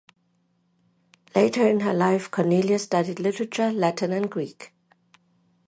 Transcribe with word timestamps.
Later 1.35 1.67
in 1.67 1.81
her 1.81 1.93
life, 1.93 2.31
Cornelia 2.31 2.79
studied 2.79 3.19
literature, 3.19 3.71
Latin, 3.71 4.11
and 4.11 4.31
Greek. 4.31 4.73